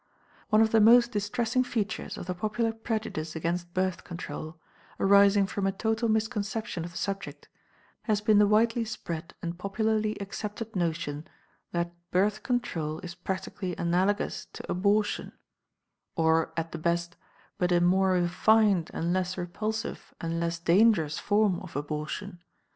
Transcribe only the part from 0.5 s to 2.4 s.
of the most distressing features of the